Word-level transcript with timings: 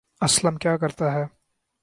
اسلم 0.21 0.55
کیا 0.57 0.75
کرتا 0.77 1.11
ہے 1.13 1.23